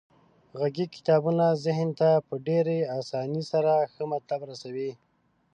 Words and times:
غږیز 0.59 0.89
کتابونه 0.95 1.45
ذهن 1.65 1.89
ته 1.99 2.09
په 2.27 2.35
ډیرې 2.47 2.79
اسانۍ 2.99 3.43
سره 3.51 3.71
ښه 3.93 4.03
مطلب 4.13 4.41
رسوي. 4.51 4.91